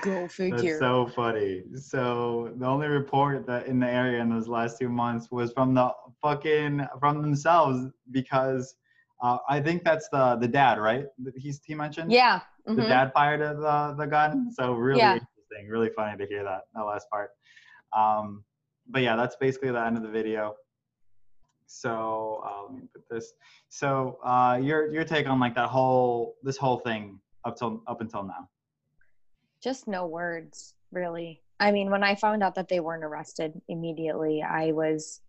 Go 0.01 0.27
That's 0.49 0.79
so 0.79 1.05
funny. 1.07 1.63
So 1.75 2.53
the 2.57 2.65
only 2.65 2.87
report 2.87 3.45
that 3.47 3.67
in 3.67 3.79
the 3.79 3.87
area 3.87 4.21
in 4.21 4.29
those 4.29 4.47
last 4.47 4.79
two 4.79 4.89
months 4.89 5.29
was 5.31 5.51
from 5.53 5.73
the 5.75 5.91
fucking 6.21 6.87
from 6.99 7.21
themselves 7.21 7.87
because 8.11 8.75
uh, 9.21 9.37
I 9.49 9.59
think 9.61 9.83
that's 9.83 10.07
the 10.09 10.37
the 10.37 10.47
dad, 10.47 10.79
right? 10.79 11.05
That 11.19 11.33
He's 11.37 11.61
he 11.63 11.75
mentioned. 11.75 12.11
yeah. 12.11 12.41
The 12.65 12.73
mhm. 12.73 12.87
dad 12.87 13.11
fired 13.13 13.41
the 13.41 13.95
the 13.97 14.07
gun. 14.07 14.49
So 14.51 14.73
really 14.73 14.99
Yeah. 15.01 15.13
interesting. 15.13 15.67
Really 15.69 15.89
funny 15.95 16.17
to 16.17 16.25
hear 16.25 16.43
that 16.43 16.61
that 16.73 16.81
last 16.81 17.07
part. 17.11 17.31
Um, 17.95 18.43
but 18.87 19.01
yeah, 19.03 19.15
that's 19.15 19.35
basically 19.35 19.71
the 19.71 19.83
end 19.85 19.97
of 19.97 20.03
the 20.03 20.09
video. 20.09 20.55
So 21.71 22.43
uh, 22.45 22.63
let 22.65 22.81
me 22.81 22.87
put 22.93 23.03
this. 23.09 23.33
So 23.69 24.19
uh, 24.23 24.59
your 24.61 24.91
your 24.91 25.05
take 25.05 25.27
on 25.27 25.39
like 25.39 25.55
that 25.55 25.69
whole 25.69 26.35
this 26.43 26.57
whole 26.57 26.79
thing 26.79 27.19
up 27.45 27.57
till 27.57 27.81
up 27.87 28.01
until 28.01 28.23
now. 28.23 28.49
Just 29.63 29.87
no 29.87 30.05
words, 30.07 30.73
really. 30.91 31.41
I 31.59 31.71
mean, 31.71 31.89
when 31.91 32.03
I 32.03 32.15
found 32.15 32.43
out 32.43 32.55
that 32.55 32.67
they 32.67 32.79
weren't 32.79 33.03
arrested 33.03 33.53
immediately, 33.67 34.41
I 34.41 34.71
was 34.71 35.21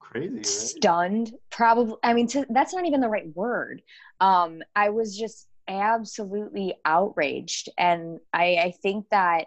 Crazy, 0.00 0.36
right? 0.36 0.46
stunned 0.46 1.32
probably 1.50 1.96
i 2.02 2.12
mean 2.12 2.26
to, 2.26 2.44
that's 2.50 2.74
not 2.74 2.84
even 2.84 3.00
the 3.00 3.08
right 3.08 3.34
word 3.34 3.82
um 4.20 4.62
i 4.76 4.90
was 4.90 5.16
just 5.16 5.48
absolutely 5.68 6.74
outraged 6.84 7.70
and 7.78 8.20
i 8.32 8.56
i 8.56 8.74
think 8.82 9.06
that 9.10 9.46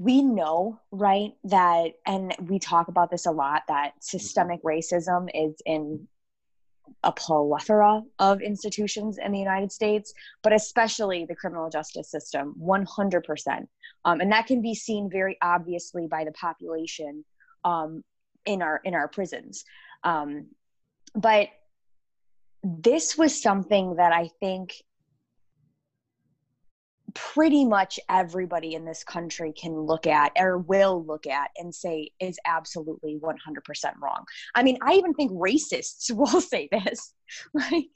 we 0.00 0.22
know 0.22 0.80
right 0.90 1.32
that 1.44 1.92
and 2.06 2.34
we 2.48 2.58
talk 2.58 2.88
about 2.88 3.10
this 3.10 3.26
a 3.26 3.30
lot 3.30 3.62
that 3.68 3.92
systemic 4.00 4.62
racism 4.62 5.28
is 5.34 5.54
in 5.66 6.08
a 7.04 7.12
plethora 7.12 8.02
of 8.18 8.40
institutions 8.40 9.18
in 9.18 9.30
the 9.30 9.38
united 9.38 9.70
states 9.70 10.12
but 10.42 10.52
especially 10.52 11.26
the 11.26 11.34
criminal 11.34 11.68
justice 11.68 12.10
system 12.10 12.54
100% 12.60 13.66
um, 14.04 14.20
and 14.20 14.32
that 14.32 14.46
can 14.46 14.62
be 14.62 14.74
seen 14.74 15.10
very 15.10 15.36
obviously 15.42 16.06
by 16.06 16.24
the 16.24 16.32
population 16.32 17.24
um, 17.64 18.02
in 18.46 18.62
our 18.62 18.80
in 18.84 18.94
our 18.94 19.08
prisons. 19.08 19.64
Um, 20.04 20.48
but 21.14 21.48
this 22.62 23.16
was 23.16 23.40
something 23.40 23.96
that 23.96 24.12
i 24.12 24.28
think 24.38 24.74
pretty 27.14 27.64
much 27.64 27.98
everybody 28.08 28.74
in 28.74 28.84
this 28.84 29.04
country 29.04 29.52
can 29.52 29.72
look 29.72 30.06
at 30.06 30.32
or 30.36 30.58
will 30.58 31.04
look 31.04 31.26
at 31.26 31.50
and 31.56 31.74
say 31.74 32.10
is 32.20 32.38
absolutely 32.46 33.18
100% 33.20 33.36
wrong 34.02 34.24
i 34.54 34.62
mean 34.62 34.78
i 34.82 34.94
even 34.94 35.14
think 35.14 35.32
racists 35.32 36.10
will 36.14 36.40
say 36.40 36.68
this 36.70 37.14
like 37.54 37.88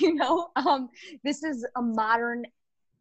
you 0.00 0.14
know 0.14 0.48
um, 0.56 0.88
this 1.24 1.42
is 1.42 1.66
a 1.76 1.82
modern 1.82 2.44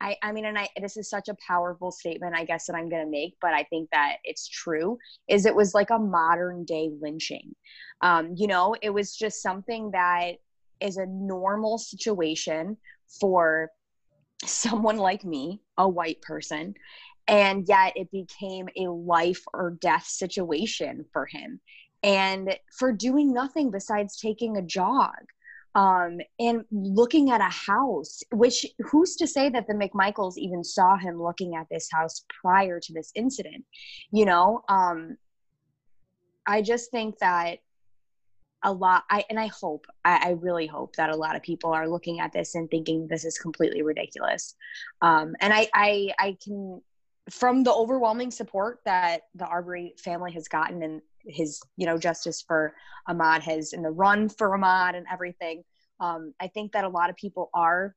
I, 0.01 0.17
I 0.21 0.33
mean, 0.33 0.43
and 0.43 0.59
I, 0.59 0.67
this 0.81 0.97
is 0.97 1.09
such 1.09 1.29
a 1.29 1.37
powerful 1.47 1.89
statement, 1.89 2.35
I 2.35 2.43
guess, 2.43 2.65
that 2.65 2.75
I'm 2.75 2.89
going 2.89 3.05
to 3.05 3.09
make, 3.09 3.35
but 3.41 3.53
I 3.53 3.63
think 3.63 3.89
that 3.91 4.17
it's 4.25 4.47
true, 4.47 4.97
is 5.29 5.45
it 5.45 5.55
was 5.55 5.73
like 5.73 5.89
a 5.89 5.97
modern 5.97 6.65
day 6.65 6.89
lynching. 6.99 7.55
Um, 8.01 8.33
you 8.35 8.47
know, 8.47 8.75
it 8.81 8.89
was 8.89 9.15
just 9.15 9.41
something 9.41 9.91
that 9.91 10.33
is 10.81 10.97
a 10.97 11.05
normal 11.05 11.77
situation 11.77 12.75
for 13.21 13.69
someone 14.45 14.97
like 14.97 15.23
me, 15.23 15.61
a 15.77 15.87
white 15.87 16.21
person, 16.21 16.75
and 17.27 17.67
yet 17.67 17.93
it 17.95 18.11
became 18.11 18.67
a 18.77 18.87
life 18.87 19.43
or 19.53 19.77
death 19.81 20.05
situation 20.05 21.05
for 21.11 21.25
him. 21.25 21.59
And 22.03 22.55
for 22.77 22.91
doing 22.91 23.33
nothing 23.33 23.71
besides 23.71 24.17
taking 24.19 24.57
a 24.57 24.61
jog. 24.61 25.13
um, 25.75 26.19
and 26.39 26.63
looking 26.71 27.31
at 27.31 27.41
a 27.41 27.49
house, 27.49 28.23
which 28.31 28.65
who's 28.79 29.17
to 29.17 29.27
say 29.27 29.49
that 29.49 29.67
the 29.67 29.73
McMichaels 29.73 30.37
even 30.37 30.63
saw 30.63 30.97
him 30.97 31.21
looking 31.21 31.55
at 31.55 31.67
this 31.69 31.89
house 31.91 32.23
prior 32.41 32.79
to 32.79 32.93
this 32.93 33.11
incident? 33.13 33.65
You 34.11 34.25
know, 34.25 34.63
um, 34.69 35.17
I 36.47 36.61
just 36.61 36.91
think 36.91 37.17
that 37.19 37.57
a 38.65 38.71
lot 38.71 39.03
i 39.09 39.23
and 39.29 39.39
i 39.39 39.47
hope 39.47 39.85
I, 40.03 40.29
I, 40.29 40.31
really 40.31 40.67
hope 40.67 40.95
that 40.97 41.09
a 41.09 41.15
lot 41.15 41.35
of 41.35 41.41
people 41.41 41.71
are 41.71 41.87
looking 41.87 42.19
at 42.19 42.33
this 42.33 42.55
and 42.55 42.69
thinking 42.69 43.07
this 43.07 43.23
is 43.23 43.37
completely 43.37 43.81
ridiculous. 43.81 44.55
Um, 45.01 45.35
and 45.39 45.53
I, 45.53 45.69
I 45.73 46.13
i 46.19 46.37
can 46.43 46.81
from 47.29 47.63
the 47.63 47.73
overwhelming 47.73 48.31
support 48.31 48.79
that 48.85 49.21
the 49.35 49.45
arbery 49.45 49.95
family 49.97 50.31
has 50.33 50.47
gotten 50.47 50.83
and 50.83 51.01
his 51.19 51.61
you 51.77 51.85
know 51.85 51.97
justice 51.97 52.41
for 52.41 52.75
ahmaud 53.07 53.41
has 53.41 53.73
in 53.73 53.81
the 53.81 53.89
run 53.89 54.29
for 54.29 54.49
ahmaud 54.49 54.95
and 54.95 55.05
everything 55.11 55.63
um, 55.99 56.33
i 56.39 56.47
think 56.47 56.73
that 56.73 56.83
a 56.83 56.89
lot 56.89 57.09
of 57.09 57.15
people 57.15 57.49
are 57.53 57.95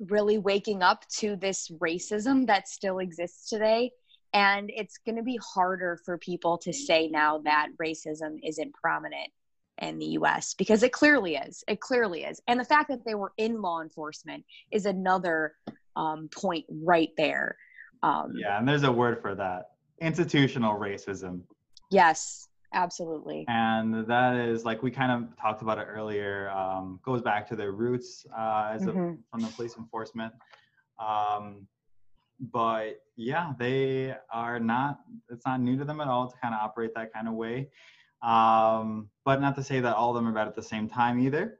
really 0.00 0.38
waking 0.38 0.82
up 0.82 1.06
to 1.08 1.36
this 1.36 1.68
racism 1.78 2.46
that 2.46 2.68
still 2.68 2.98
exists 2.98 3.48
today. 3.48 3.90
And 4.32 4.70
it's 4.74 4.98
going 4.98 5.16
to 5.16 5.22
be 5.22 5.38
harder 5.42 5.98
for 6.04 6.18
people 6.18 6.58
to 6.58 6.72
say 6.72 7.08
now 7.08 7.38
that 7.38 7.68
racism 7.80 8.38
isn't 8.44 8.74
prominent 8.74 9.30
in 9.80 9.98
the 9.98 10.06
US 10.06 10.54
because 10.54 10.82
it 10.82 10.92
clearly 10.92 11.36
is. 11.36 11.64
It 11.68 11.80
clearly 11.80 12.24
is. 12.24 12.40
And 12.48 12.58
the 12.58 12.64
fact 12.64 12.88
that 12.88 13.04
they 13.04 13.14
were 13.14 13.32
in 13.36 13.60
law 13.60 13.80
enforcement 13.80 14.44
is 14.70 14.86
another 14.86 15.54
um, 15.96 16.28
point 16.34 16.64
right 16.70 17.10
there. 17.16 17.56
Um, 18.02 18.32
yeah, 18.36 18.58
and 18.58 18.68
there's 18.68 18.84
a 18.84 18.92
word 18.92 19.20
for 19.20 19.34
that 19.34 19.70
institutional 20.00 20.78
racism. 20.78 21.42
Yes, 21.90 22.48
absolutely. 22.72 23.44
And 23.48 24.06
that 24.06 24.36
is 24.36 24.64
like 24.64 24.82
we 24.82 24.90
kind 24.90 25.10
of 25.10 25.36
talked 25.36 25.62
about 25.62 25.78
it 25.78 25.86
earlier, 25.90 26.50
um, 26.50 27.00
goes 27.04 27.22
back 27.22 27.48
to 27.48 27.56
their 27.56 27.72
roots 27.72 28.24
uh, 28.36 28.70
as 28.72 28.82
mm-hmm. 28.82 28.98
a, 28.98 29.16
from 29.30 29.40
the 29.40 29.48
police 29.48 29.76
enforcement. 29.76 30.32
Um, 31.04 31.66
but 32.40 33.00
yeah, 33.16 33.52
they 33.58 34.14
are 34.32 34.60
not, 34.60 35.00
it's 35.28 35.44
not 35.44 35.60
new 35.60 35.76
to 35.76 35.84
them 35.84 36.00
at 36.00 36.06
all 36.06 36.30
to 36.30 36.36
kind 36.40 36.54
of 36.54 36.60
operate 36.60 36.92
that 36.94 37.12
kind 37.12 37.26
of 37.26 37.34
way. 37.34 37.68
Um, 38.22 39.10
but 39.24 39.40
not 39.40 39.54
to 39.56 39.62
say 39.62 39.80
that 39.80 39.96
all 39.96 40.10
of 40.10 40.16
them 40.16 40.26
are 40.26 40.32
bad 40.32 40.48
at 40.48 40.54
the 40.54 40.62
same 40.62 40.88
time 40.88 41.18
either. 41.20 41.58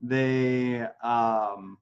They 0.00 0.86
um, 1.02 1.78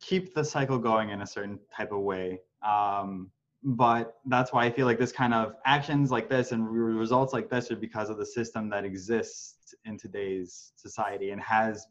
keep 0.00 0.34
the 0.34 0.44
cycle 0.44 0.78
going 0.78 1.10
in 1.10 1.22
a 1.22 1.26
certain 1.26 1.58
type 1.74 1.92
of 1.92 2.00
way. 2.00 2.40
Um, 2.66 3.30
but 3.62 4.16
that's 4.26 4.52
why 4.52 4.64
I 4.64 4.70
feel 4.70 4.86
like 4.86 4.98
this 4.98 5.12
kind 5.12 5.34
of 5.34 5.54
actions 5.66 6.10
like 6.10 6.30
this 6.30 6.52
and 6.52 6.66
results 6.68 7.32
like 7.32 7.50
this 7.50 7.70
are 7.70 7.76
because 7.76 8.08
of 8.08 8.16
the 8.16 8.24
system 8.24 8.70
that 8.70 8.84
exists 8.84 9.74
in 9.84 9.98
today's 9.98 10.72
society 10.76 11.30
and 11.30 11.40
has 11.42 11.86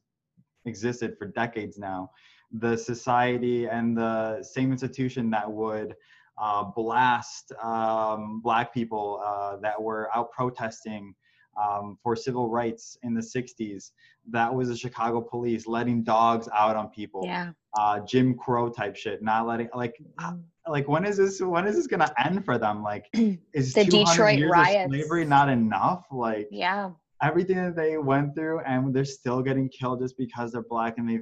existed 0.65 1.15
for 1.17 1.27
decades 1.27 1.77
now. 1.77 2.09
The 2.51 2.75
society 2.75 3.67
and 3.67 3.95
the 3.95 4.41
same 4.41 4.71
institution 4.71 5.29
that 5.29 5.49
would 5.49 5.95
uh, 6.39 6.63
blast 6.63 7.51
um, 7.61 8.41
black 8.41 8.73
people 8.73 9.21
uh, 9.25 9.57
that 9.57 9.81
were 9.81 10.09
out 10.15 10.31
protesting 10.31 11.13
um, 11.61 11.97
for 12.01 12.15
civil 12.15 12.49
rights 12.49 12.97
in 13.03 13.13
the 13.13 13.21
60s. 13.21 13.91
That 14.31 14.53
was 14.53 14.69
the 14.69 14.77
Chicago 14.77 15.21
police 15.21 15.67
letting 15.67 16.03
dogs 16.03 16.47
out 16.53 16.75
on 16.75 16.89
people. 16.89 17.23
Yeah. 17.25 17.51
Uh, 17.77 17.99
Jim 18.01 18.35
Crow 18.35 18.69
type 18.69 18.95
shit, 18.95 19.21
not 19.21 19.47
letting 19.47 19.69
like 19.75 19.95
mm. 20.19 20.41
like 20.67 20.87
when 20.87 21.05
is 21.05 21.17
this 21.17 21.41
when 21.41 21.67
is 21.67 21.75
this 21.75 21.87
gonna 21.87 22.11
end 22.23 22.45
for 22.45 22.57
them? 22.57 22.83
Like 22.83 23.09
is 23.53 23.73
the 23.73 23.85
Detroit 23.85 24.39
years 24.39 24.51
riots. 24.51 24.85
of 24.85 24.91
slavery 24.91 25.25
not 25.25 25.49
enough? 25.49 26.05
Like 26.11 26.47
yeah. 26.51 26.91
Everything 27.21 27.57
that 27.57 27.75
they 27.75 27.97
went 27.97 28.33
through 28.33 28.61
and 28.61 28.93
they're 28.93 29.03
still 29.03 29.41
getting 29.41 29.67
killed 29.69 29.99
just 29.99 30.17
because 30.17 30.53
they're 30.53 30.63
black 30.63 30.97
and 30.97 31.09
they 31.09 31.19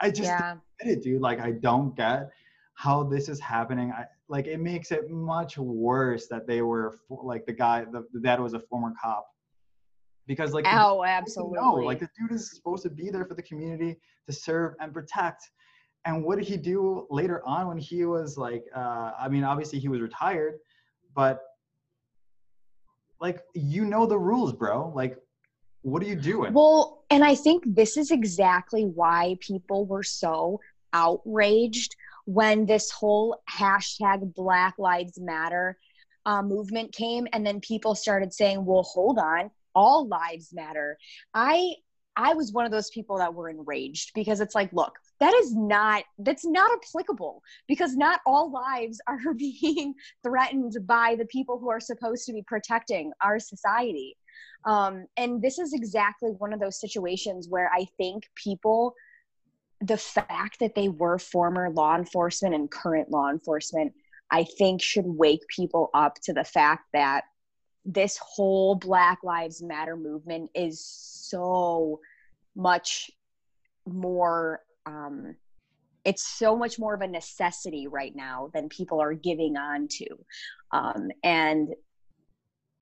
I 0.00 0.10
just 0.10 0.22
yeah. 0.22 0.56
get 0.80 0.92
it, 0.92 1.02
dude. 1.02 1.20
Like 1.20 1.40
I 1.40 1.52
don't 1.52 1.96
get 1.96 2.30
how 2.76 3.02
this 3.02 3.28
is 3.30 3.40
happening 3.40 3.90
I, 3.90 4.04
like 4.28 4.46
it 4.46 4.60
makes 4.60 4.92
it 4.92 5.10
much 5.10 5.56
worse 5.56 6.28
that 6.28 6.46
they 6.46 6.60
were 6.60 6.98
like 7.08 7.46
the 7.46 7.52
guy 7.52 7.84
the, 7.90 8.04
the 8.12 8.20
dad 8.20 8.38
was 8.38 8.52
a 8.52 8.60
former 8.60 8.92
cop. 9.02 9.26
Because 10.26 10.52
like 10.52 10.66
oh 10.68 11.02
absolutely. 11.04 11.58
no 11.58 11.72
like 11.74 12.00
the 12.00 12.08
dude 12.18 12.32
is 12.32 12.50
supposed 12.50 12.82
to 12.82 12.90
be 12.90 13.10
there 13.10 13.24
for 13.24 13.34
the 13.34 13.42
community 13.42 13.96
to 14.26 14.32
serve 14.32 14.74
and 14.80 14.92
protect. 14.92 15.50
And 16.04 16.22
what 16.22 16.38
did 16.38 16.46
he 16.46 16.56
do 16.56 17.06
later 17.10 17.42
on 17.46 17.66
when 17.66 17.78
he 17.78 18.04
was 18.04 18.36
like 18.36 18.64
uh, 18.74 19.12
i 19.18 19.28
mean 19.28 19.42
obviously 19.42 19.78
he 19.78 19.88
was 19.88 20.00
retired 20.00 20.58
but 21.14 21.40
like 23.20 23.40
you 23.54 23.86
know 23.86 24.04
the 24.04 24.18
rules 24.18 24.52
bro. 24.52 24.92
Like 24.94 25.16
what 25.80 26.02
are 26.02 26.06
you 26.06 26.16
doing? 26.16 26.52
Well 26.52 27.04
and 27.08 27.24
i 27.24 27.34
think 27.34 27.64
this 27.66 27.96
is 27.96 28.10
exactly 28.10 28.84
why 28.84 29.38
people 29.40 29.86
were 29.86 30.02
so 30.02 30.60
outraged 30.92 31.96
when 32.26 32.66
this 32.66 32.90
whole 32.90 33.40
hashtag 33.50 34.34
Black 34.34 34.74
Lives 34.78 35.18
Matter 35.18 35.78
uh, 36.26 36.42
movement 36.42 36.92
came, 36.92 37.26
and 37.32 37.46
then 37.46 37.60
people 37.60 37.94
started 37.94 38.32
saying, 38.32 38.64
"Well, 38.64 38.82
hold 38.82 39.18
on, 39.18 39.50
all 39.74 40.06
lives 40.06 40.52
matter." 40.52 40.98
I 41.32 41.74
I 42.16 42.32
was 42.34 42.52
one 42.52 42.64
of 42.64 42.72
those 42.72 42.90
people 42.90 43.18
that 43.18 43.34
were 43.34 43.50
enraged 43.50 44.12
because 44.14 44.40
it's 44.40 44.54
like, 44.54 44.72
look, 44.72 44.94
that 45.20 45.34
is 45.34 45.54
not 45.54 46.02
that's 46.18 46.46
not 46.46 46.70
applicable 46.72 47.42
because 47.68 47.94
not 47.94 48.20
all 48.26 48.50
lives 48.50 49.00
are 49.06 49.34
being 49.36 49.94
threatened 50.22 50.76
by 50.86 51.14
the 51.18 51.26
people 51.26 51.58
who 51.58 51.70
are 51.70 51.80
supposed 51.80 52.24
to 52.26 52.32
be 52.32 52.42
protecting 52.46 53.12
our 53.22 53.38
society. 53.38 54.16
Um, 54.64 55.06
and 55.16 55.40
this 55.40 55.58
is 55.58 55.72
exactly 55.72 56.30
one 56.30 56.52
of 56.52 56.60
those 56.60 56.80
situations 56.80 57.48
where 57.48 57.70
I 57.72 57.86
think 57.98 58.24
people 58.34 58.94
the 59.80 59.96
fact 59.96 60.60
that 60.60 60.74
they 60.74 60.88
were 60.88 61.18
former 61.18 61.70
law 61.70 61.96
enforcement 61.96 62.54
and 62.54 62.70
current 62.70 63.10
law 63.10 63.28
enforcement, 63.30 63.92
I 64.30 64.44
think 64.44 64.82
should 64.82 65.06
wake 65.06 65.46
people 65.48 65.90
up 65.94 66.16
to 66.24 66.32
the 66.32 66.44
fact 66.44 66.84
that 66.92 67.24
this 67.84 68.18
whole 68.20 68.74
Black 68.74 69.18
Lives 69.22 69.62
Matter 69.62 69.96
movement 69.96 70.50
is 70.54 70.84
so 70.84 72.00
much 72.54 73.10
more 73.86 74.60
um, 74.86 75.36
it's 76.04 76.24
so 76.24 76.56
much 76.56 76.78
more 76.78 76.94
of 76.94 77.00
a 77.00 77.08
necessity 77.08 77.88
right 77.88 78.14
now 78.14 78.48
than 78.54 78.68
people 78.68 79.00
are 79.00 79.12
giving 79.12 79.56
on 79.56 79.88
to. 79.88 80.06
Um, 80.70 81.10
and 81.24 81.74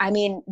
I 0.00 0.10
mean, 0.10 0.42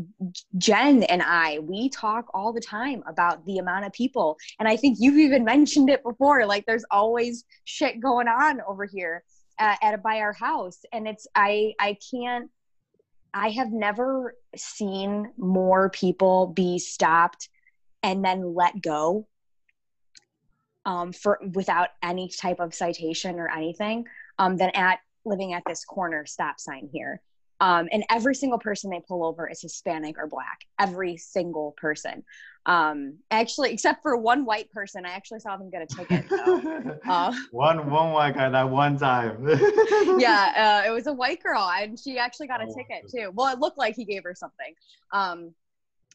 Jen 0.57 1.03
and 1.05 1.23
I, 1.23 1.59
we 1.59 1.89
talk 1.89 2.27
all 2.33 2.53
the 2.53 2.61
time 2.61 3.03
about 3.07 3.45
the 3.45 3.59
amount 3.59 3.85
of 3.85 3.93
people. 3.93 4.39
And 4.59 4.69
I 4.69 4.77
think 4.77 4.99
you've 5.01 5.19
even 5.19 5.45
mentioned 5.45 5.91
it 5.91 6.03
before. 6.03 6.47
Like, 6.47 6.65
there's 6.65 6.85
always 6.91 7.45
shit 7.65 8.01
going 8.01 8.29
on 8.29 8.61
over 8.67 8.85
here 8.85 9.25
uh, 9.59 9.77
at 9.83 9.95
a, 9.95 9.99
by 9.99 10.19
our 10.19 10.33
house. 10.33 10.81
And 10.93 11.09
it's, 11.09 11.27
I, 11.35 11.75
I 11.79 11.97
can't, 12.11 12.51
I 13.35 13.51
have 13.51 13.73
never 13.73 14.37
seen 14.57 15.33
more 15.37 15.91
people 15.91 16.47
be 16.49 16.79
stopped 16.79 17.49
and 18.03 18.25
then 18.25 18.55
let 18.55 18.81
go 18.81 19.27
um, 20.85 21.13
for 21.13 21.41
without 21.53 21.89
any 22.03 22.29
type 22.29 22.61
of 22.61 22.75
citation 22.75 23.39
or 23.39 23.49
anything 23.49 24.07
um, 24.39 24.57
than 24.57 24.71
at 24.75 24.99
living 25.25 25.53
at 25.53 25.63
this 25.67 25.85
corner 25.85 26.27
stop 26.27 26.59
sign 26.59 26.89
here. 26.93 27.21
Um, 27.63 27.89
and 27.93 28.03
every 28.11 28.35
single 28.35 28.59
person 28.59 28.91
they 28.91 29.01
pull 29.07 29.25
over 29.25 29.49
is 29.49 29.63
Hispanic 29.63 30.19
or 30.19 30.27
Black. 30.27 30.67
Every 30.81 31.17
single 31.17 31.77
person. 31.77 32.25
Um, 32.67 33.19
actually, 33.31 33.73
except 33.73 34.03
for 34.03 34.17
one 34.17 34.45
white 34.45 34.69
person, 34.73 35.07
I 35.07 35.11
actually 35.11 35.39
saw 35.39 35.57
them 35.57 35.71
get 35.71 35.83
a 35.83 35.87
ticket. 35.87 36.29
So, 36.29 36.99
uh, 37.09 37.33
one 37.53 37.89
one 37.89 38.11
white 38.11 38.35
guy 38.35 38.49
that 38.49 38.69
one 38.69 38.99
time. 38.99 39.49
yeah, 40.19 40.83
uh, 40.85 40.89
it 40.89 40.93
was 40.93 41.07
a 41.07 41.13
white 41.13 41.41
girl, 41.41 41.71
and 41.73 41.97
she 41.97 42.19
actually 42.19 42.49
got 42.49 42.61
a 42.61 42.67
oh, 42.69 42.75
ticket 42.75 43.09
too. 43.09 43.31
Well, 43.33 43.53
it 43.53 43.61
looked 43.61 43.79
like 43.79 43.95
he 43.95 44.05
gave 44.05 44.25
her 44.25 44.35
something. 44.35 44.75
Um, 45.13 45.55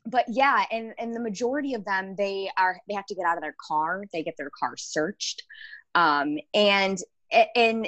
but 0.05 0.25
yeah, 0.27 0.65
and 0.69 0.93
and 0.99 1.15
the 1.15 1.21
majority 1.21 1.75
of 1.75 1.85
them, 1.85 2.15
they 2.17 2.49
are 2.57 2.77
they 2.89 2.93
have 2.93 3.05
to 3.05 3.15
get 3.15 3.25
out 3.25 3.37
of 3.37 3.41
their 3.41 3.55
car. 3.65 4.03
They 4.11 4.21
get 4.21 4.35
their 4.37 4.51
car 4.57 4.75
searched, 4.75 5.43
um, 5.95 6.39
and 6.53 6.97
and 7.55 7.87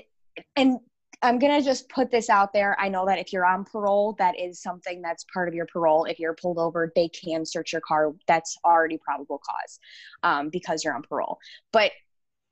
and 0.55 0.79
I'm 1.21 1.37
going 1.37 1.59
to 1.59 1.65
just 1.65 1.89
put 1.89 2.11
this 2.11 2.29
out 2.29 2.53
there. 2.53 2.79
I 2.79 2.87
know 2.87 3.05
that 3.05 3.19
if 3.19 3.33
you're 3.33 3.45
on 3.45 3.65
parole, 3.65 4.15
that 4.19 4.39
is 4.39 4.61
something 4.61 5.01
that's 5.01 5.25
part 5.33 5.49
of 5.49 5.53
your 5.53 5.65
parole. 5.65 6.05
If 6.05 6.17
you're 6.17 6.33
pulled 6.33 6.57
over, 6.57 6.91
they 6.95 7.09
can 7.09 7.45
search 7.45 7.73
your 7.73 7.81
car. 7.81 8.13
That's 8.25 8.57
already 8.63 8.97
probable 8.97 9.39
cause 9.39 9.79
um, 10.23 10.49
because 10.49 10.83
you're 10.83 10.95
on 10.95 11.03
parole. 11.03 11.39
But 11.73 11.91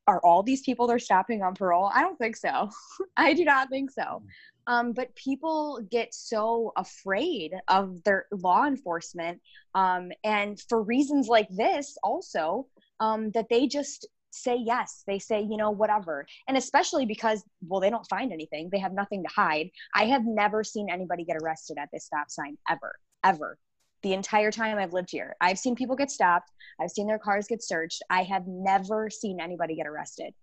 are 0.05 0.19
all 0.23 0.43
these 0.43 0.61
people 0.61 0.87
they're 0.87 0.99
stopping 0.99 1.43
on 1.43 1.53
parole? 1.53 1.89
I 1.93 2.01
don't 2.01 2.17
think 2.17 2.35
so. 2.35 2.69
I 3.17 3.33
do 3.33 3.45
not 3.45 3.69
think 3.69 3.91
so. 3.91 4.23
Um, 4.67 4.91
but 4.91 5.15
people 5.15 5.79
get 5.89 6.13
so 6.13 6.73
afraid 6.75 7.53
of 7.69 8.03
their 8.03 8.25
law 8.31 8.65
enforcement. 8.65 9.41
Um, 9.75 10.11
and 10.25 10.59
for 10.67 10.81
reasons 10.81 11.29
like 11.29 11.47
this, 11.49 11.97
also, 12.03 12.67
um, 12.99 13.31
that 13.31 13.47
they 13.49 13.67
just 13.67 14.07
say 14.37 14.57
yes. 14.57 15.03
They 15.07 15.19
say, 15.19 15.41
you 15.41 15.57
know, 15.57 15.71
whatever. 15.71 16.25
And 16.47 16.57
especially 16.57 17.05
because, 17.05 17.43
well, 17.67 17.81
they 17.81 17.89
don't 17.89 18.07
find 18.09 18.31
anything, 18.31 18.69
they 18.71 18.79
have 18.79 18.93
nothing 18.93 19.23
to 19.23 19.29
hide. 19.29 19.69
I 19.93 20.05
have 20.05 20.25
never 20.25 20.63
seen 20.63 20.89
anybody 20.89 21.23
get 21.25 21.37
arrested 21.41 21.77
at 21.79 21.89
this 21.91 22.05
stop 22.05 22.29
sign 22.29 22.57
ever, 22.69 22.95
ever. 23.23 23.57
the 24.03 24.13
entire 24.13 24.51
time 24.51 24.77
I've 24.77 24.93
lived 24.93 25.09
here. 25.11 25.35
I've 25.41 25.59
seen 25.59 25.75
people 25.75 25.95
get 25.95 26.11
stopped. 26.11 26.51
I've 26.79 26.91
seen 26.91 27.07
their 27.07 27.19
cars 27.19 27.47
get 27.47 27.63
searched. 27.63 28.03
I 28.09 28.23
have 28.23 28.47
never 28.47 29.09
seen 29.09 29.39
anybody 29.41 29.75
get 29.75 29.87
arrested. 29.87 30.33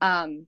Um, 0.00 0.46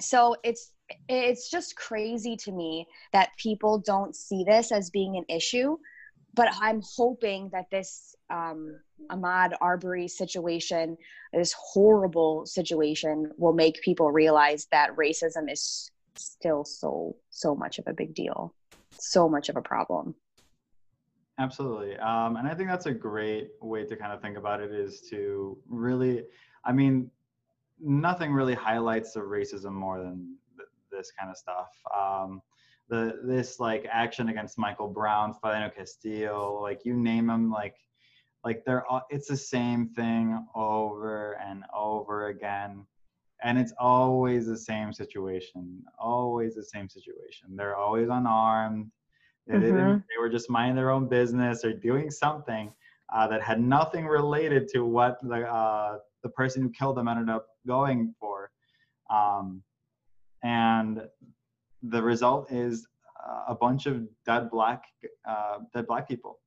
so 0.00 0.36
it's 0.44 0.72
it's 1.08 1.50
just 1.50 1.74
crazy 1.76 2.36
to 2.36 2.52
me 2.52 2.86
that 3.12 3.30
people 3.38 3.78
don't 3.78 4.14
see 4.14 4.44
this 4.44 4.70
as 4.70 4.90
being 4.90 5.16
an 5.16 5.24
issue. 5.28 5.76
But 6.36 6.50
I'm 6.60 6.82
hoping 6.96 7.48
that 7.52 7.70
this 7.70 8.14
um, 8.30 8.78
Ahmaud 9.10 9.54
Arbery 9.60 10.06
situation, 10.06 10.96
this 11.32 11.54
horrible 11.58 12.46
situation, 12.46 13.32
will 13.38 13.54
make 13.54 13.80
people 13.82 14.12
realize 14.12 14.68
that 14.70 14.94
racism 14.96 15.50
is 15.50 15.90
still 16.14 16.64
so 16.64 17.16
so 17.30 17.54
much 17.54 17.78
of 17.78 17.86
a 17.88 17.92
big 17.92 18.14
deal, 18.14 18.54
so 18.92 19.28
much 19.28 19.48
of 19.48 19.56
a 19.56 19.62
problem. 19.62 20.14
Absolutely. 21.38 21.96
Um, 21.98 22.36
and 22.36 22.48
I 22.48 22.54
think 22.54 22.68
that's 22.68 22.86
a 22.86 22.92
great 22.92 23.50
way 23.60 23.84
to 23.84 23.96
kind 23.96 24.12
of 24.12 24.22
think 24.22 24.38
about 24.38 24.60
it 24.62 24.72
is 24.72 25.02
to 25.10 25.58
really, 25.68 26.24
I 26.64 26.72
mean, 26.72 27.10
nothing 27.78 28.32
really 28.32 28.54
highlights 28.54 29.12
the 29.12 29.20
racism 29.20 29.72
more 29.72 29.98
than 29.98 30.36
th- 30.56 30.68
this 30.90 31.12
kind 31.18 31.30
of 31.30 31.36
stuff. 31.36 31.68
Um, 31.94 32.40
the 32.88 33.20
this 33.24 33.58
like 33.58 33.86
action 33.90 34.28
against 34.28 34.58
Michael 34.58 34.88
Brown, 34.88 35.34
Philando 35.42 35.74
Castillo, 35.74 36.60
like 36.62 36.84
you 36.84 36.94
name 36.94 37.26
them, 37.26 37.50
like 37.50 37.76
like 38.44 38.64
they're 38.64 38.86
all, 38.86 39.02
it's 39.10 39.28
the 39.28 39.36
same 39.36 39.88
thing 39.88 40.46
over 40.54 41.38
and 41.44 41.64
over 41.74 42.28
again, 42.28 42.86
and 43.42 43.58
it's 43.58 43.72
always 43.78 44.46
the 44.46 44.56
same 44.56 44.92
situation, 44.92 45.82
always 45.98 46.54
the 46.54 46.64
same 46.64 46.88
situation. 46.88 47.56
They're 47.56 47.76
always 47.76 48.08
unarmed. 48.08 48.90
They, 49.46 49.54
mm-hmm. 49.54 49.62
didn't, 49.62 50.04
they 50.08 50.20
were 50.20 50.28
just 50.28 50.50
minding 50.50 50.76
their 50.76 50.90
own 50.90 51.08
business 51.08 51.64
or 51.64 51.72
doing 51.72 52.10
something 52.10 52.72
uh, 53.14 53.26
that 53.28 53.42
had 53.42 53.60
nothing 53.60 54.06
related 54.06 54.68
to 54.74 54.84
what 54.84 55.18
the 55.22 55.46
uh, 55.48 55.98
the 56.22 56.28
person 56.30 56.62
who 56.62 56.70
killed 56.70 56.96
them 56.96 57.08
ended 57.08 57.30
up 57.30 57.46
going 57.66 58.14
for. 58.18 58.50
Um, 59.10 59.62
and 60.42 61.02
the 61.90 62.02
result 62.02 62.50
is 62.50 62.86
uh, 63.26 63.44
a 63.48 63.54
bunch 63.54 63.86
of 63.86 64.06
dead 64.24 64.50
black 64.50 64.84
uh, 65.28 65.58
dead 65.74 65.86
black 65.86 66.08
people. 66.08 66.38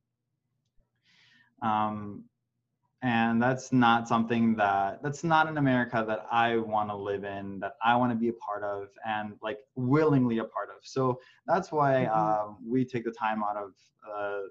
Um, 1.62 2.24
and 3.01 3.41
that's 3.41 3.72
not 3.72 4.08
something 4.08 4.55
that 4.55 5.01
that's 5.01 5.24
not 5.24 5.48
an 5.48 5.58
america 5.58 6.03
that 6.05 6.25
i 6.31 6.58
want 6.58 6.89
to 6.89 6.96
live 6.96 7.24
in 7.24 7.58
that 7.60 7.74
i 7.84 7.96
want 7.96 8.12
to 8.12 8.15
be 8.15 8.27
a 8.27 8.34
part 8.34 8.62
of 8.63 8.89
and 9.05 9.34
like 9.41 9.60
willingly 9.75 10.39
a 10.39 10.43
part 10.43 10.69
of 10.69 10.75
so 10.84 11.19
that's 11.48 11.72
why 11.72 12.08
mm-hmm. 12.10 12.48
um, 12.50 12.58
we 12.67 12.84
take 12.84 13.05
the 13.05 13.12
time 13.12 13.41
out 13.41 13.55
of 13.55 13.72
uh, 14.13 14.41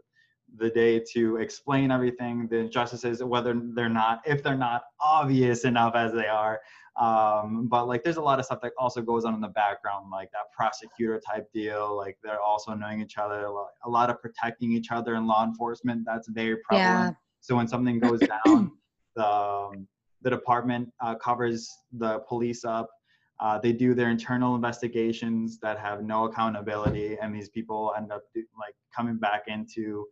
the 0.56 0.70
day 0.70 0.98
to 0.98 1.36
explain 1.36 1.90
everything 1.90 2.48
the 2.48 2.56
injustices 2.56 3.22
whether 3.22 3.60
they're 3.74 3.90
not 3.90 4.22
if 4.24 4.42
they're 4.42 4.56
not 4.56 4.84
obvious 4.98 5.64
enough 5.64 5.94
as 5.94 6.12
they 6.12 6.26
are 6.26 6.58
um, 6.98 7.68
but 7.68 7.86
like 7.86 8.02
there's 8.02 8.16
a 8.16 8.22
lot 8.22 8.38
of 8.38 8.44
stuff 8.44 8.60
that 8.60 8.72
also 8.76 9.00
goes 9.00 9.24
on 9.24 9.34
in 9.34 9.40
the 9.40 9.48
background 9.48 10.06
like 10.10 10.30
that 10.32 10.50
prosecutor 10.56 11.20
type 11.24 11.46
deal 11.52 11.96
like 11.96 12.18
they're 12.22 12.40
also 12.40 12.74
knowing 12.74 13.00
each 13.00 13.18
other 13.18 13.48
a 13.84 13.88
lot 13.88 14.10
of 14.10 14.20
protecting 14.20 14.72
each 14.72 14.90
other 14.90 15.14
in 15.14 15.26
law 15.26 15.44
enforcement 15.44 16.02
that's 16.04 16.28
very 16.28 16.56
prevalent. 16.68 17.10
Yeah. 17.10 17.10
so 17.40 17.56
when 17.56 17.68
something 17.68 17.98
goes 18.08 18.20
down 18.20 18.72
the 19.14 19.26
um, 19.26 19.86
the 20.22 20.30
department 20.30 20.90
uh, 21.00 21.14
covers 21.14 21.70
the 21.92 22.20
police 22.20 22.64
up. 22.64 22.88
Uh, 23.40 23.56
they 23.56 23.72
do 23.72 23.94
their 23.94 24.10
internal 24.10 24.56
investigations 24.56 25.60
that 25.60 25.78
have 25.78 26.02
no 26.02 26.24
accountability 26.24 27.16
and 27.22 27.32
these 27.32 27.48
people 27.48 27.94
end 27.96 28.10
up 28.10 28.22
like 28.58 28.74
coming 28.94 29.16
back 29.16 29.44
into 29.46 30.04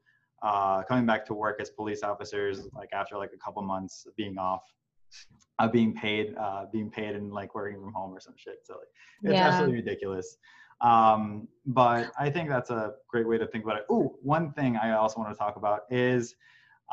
uh, 0.45 0.83
coming 0.85 1.05
back 1.05 1.27
to 1.27 1.35
work 1.35 1.61
as 1.61 1.71
police 1.71 2.05
officers 2.05 2.69
like 2.73 2.89
after 2.93 3.17
like 3.17 3.31
a 3.35 3.39
couple 3.39 3.61
months 3.63 4.07
being 4.17 4.39
off 4.39 4.63
uh, 5.59 5.69
being 5.69 5.95
paid 5.95 6.35
uh, 6.37 6.67
being 6.73 6.91
paid 6.91 7.15
and 7.15 7.33
like 7.33 7.55
working 7.55 7.81
from 7.81 7.93
home 7.93 8.15
or 8.15 8.21
some 8.21 8.35
shit 8.37 8.59
so 8.65 8.75
like 8.75 8.89
it's 9.23 9.33
yeah. 9.35 9.49
absolutely 9.49 9.77
ridiculous 9.77 10.37
um, 10.81 11.49
but 11.67 12.11
i 12.19 12.29
think 12.29 12.49
that's 12.49 12.71
a 12.71 12.93
great 13.09 13.27
way 13.27 13.39
to 13.39 13.47
think 13.47 13.65
about 13.65 13.77
it 13.77 13.85
oh 13.91 14.17
one 14.23 14.53
thing 14.53 14.77
i 14.77 14.93
also 14.93 15.21
want 15.21 15.33
to 15.33 15.39
talk 15.39 15.57
about 15.57 15.83
is 15.91 16.35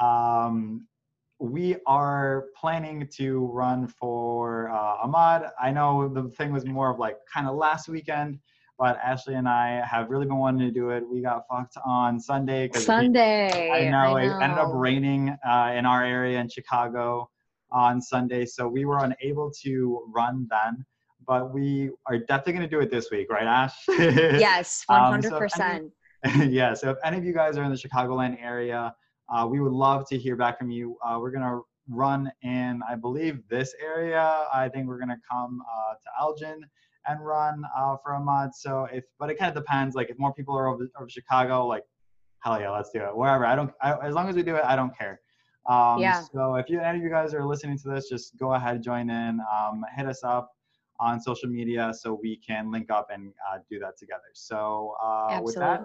um, 0.01 0.87
we 1.39 1.75
are 1.85 2.45
planning 2.55 3.07
to 3.11 3.45
run 3.47 3.87
for 3.87 4.69
uh, 4.69 5.05
ahmaud 5.05 5.49
i 5.61 5.71
know 5.71 6.07
the 6.07 6.29
thing 6.29 6.53
was 6.53 6.65
more 6.65 6.89
of 6.89 6.99
like 6.99 7.17
kind 7.33 7.47
of 7.47 7.55
last 7.55 7.89
weekend 7.89 8.39
but 8.79 8.97
Ashley 9.03 9.35
and 9.35 9.47
I 9.47 9.85
have 9.85 10.09
really 10.09 10.25
been 10.25 10.37
wanting 10.37 10.67
to 10.67 10.73
do 10.73 10.89
it. 10.89 11.07
We 11.07 11.21
got 11.21 11.43
fucked 11.47 11.77
on 11.85 12.19
Sunday. 12.19 12.69
Sunday. 12.73 13.69
I, 13.71 13.89
know, 13.89 13.97
I 13.97 14.09
know 14.09 14.15
it 14.17 14.43
ended 14.43 14.57
up 14.57 14.71
raining 14.73 15.29
uh, 15.47 15.73
in 15.75 15.85
our 15.85 16.03
area 16.03 16.39
in 16.39 16.49
Chicago 16.49 17.29
on 17.73 18.01
Sunday, 18.01 18.45
so 18.45 18.67
we 18.67 18.85
were 18.85 18.99
unable 18.99 19.51
to 19.63 20.05
run 20.13 20.47
then. 20.49 20.85
But 21.25 21.53
we 21.53 21.89
are 22.05 22.17
definitely 22.17 22.53
going 22.53 22.69
to 22.69 22.75
do 22.75 22.81
it 22.81 22.91
this 22.91 23.09
week, 23.09 23.29
right, 23.29 23.47
Ash? 23.47 23.73
yes, 23.87 24.83
one 24.87 25.01
hundred 25.01 25.31
percent. 25.31 25.91
Yeah. 26.47 26.73
So 26.73 26.89
if 26.89 26.97
any 27.03 27.17
of 27.17 27.25
you 27.25 27.33
guys 27.33 27.57
are 27.57 27.63
in 27.63 27.71
the 27.71 27.77
Chicagoland 27.77 28.41
area, 28.41 28.95
uh, 29.33 29.45
we 29.49 29.59
would 29.59 29.73
love 29.73 30.07
to 30.07 30.17
hear 30.17 30.37
back 30.37 30.57
from 30.57 30.71
you. 30.71 30.97
Uh, 31.05 31.17
we're 31.19 31.31
gonna 31.31 31.59
run 31.89 32.31
in, 32.43 32.81
I 32.89 32.95
believe, 32.95 33.41
this 33.49 33.75
area. 33.81 34.45
I 34.53 34.69
think 34.69 34.87
we're 34.87 34.99
gonna 34.99 35.19
come 35.29 35.61
uh, 35.61 35.93
to 35.95 36.09
Elgin 36.21 36.61
and 37.07 37.25
run 37.25 37.63
uh, 37.77 37.97
for 38.01 38.17
mod. 38.19 38.55
So 38.55 38.87
if, 38.91 39.03
but 39.19 39.29
it 39.29 39.37
kind 39.37 39.49
of 39.49 39.61
depends. 39.61 39.95
Like 39.95 40.09
if 40.09 40.17
more 40.17 40.33
people 40.33 40.57
are 40.57 40.67
over, 40.67 40.87
over 40.97 41.09
Chicago, 41.09 41.67
like 41.67 41.83
hell 42.39 42.59
yeah, 42.59 42.69
let's 42.69 42.89
do 42.91 42.99
it. 42.99 43.15
Wherever 43.15 43.45
I 43.45 43.55
don't, 43.55 43.71
I, 43.81 43.95
as 44.05 44.13
long 44.13 44.29
as 44.29 44.35
we 44.35 44.43
do 44.43 44.55
it, 44.55 44.63
I 44.65 44.75
don't 44.75 44.97
care. 44.97 45.19
Um, 45.65 45.99
yeah. 45.99 46.23
So 46.33 46.55
if 46.55 46.69
you, 46.69 46.79
any 46.81 46.97
of 46.97 47.03
you 47.03 47.09
guys 47.09 47.33
are 47.33 47.45
listening 47.45 47.77
to 47.79 47.89
this, 47.89 48.09
just 48.09 48.37
go 48.37 48.53
ahead, 48.53 48.83
join 48.83 49.09
in, 49.09 49.39
um, 49.53 49.85
hit 49.95 50.07
us 50.07 50.23
up 50.23 50.51
on 50.99 51.19
social 51.19 51.49
media 51.49 51.93
so 51.93 52.19
we 52.21 52.37
can 52.45 52.71
link 52.71 52.89
up 52.89 53.07
and 53.11 53.33
uh, 53.49 53.59
do 53.69 53.79
that 53.79 53.97
together. 53.97 54.21
So 54.33 54.95
uh, 55.01 55.27
Absolutely. 55.31 55.43
with 55.43 55.55
that. 55.55 55.83